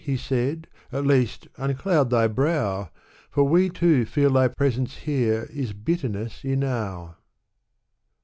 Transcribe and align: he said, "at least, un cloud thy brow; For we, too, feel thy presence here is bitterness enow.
he 0.03 0.17
said, 0.17 0.65
"at 0.91 1.05
least, 1.05 1.47
un 1.59 1.75
cloud 1.75 2.09
thy 2.09 2.25
brow; 2.27 2.89
For 3.29 3.43
we, 3.43 3.69
too, 3.69 4.03
feel 4.03 4.31
thy 4.33 4.47
presence 4.47 4.97
here 5.05 5.47
is 5.53 5.73
bitterness 5.73 6.43
enow. 6.43 7.17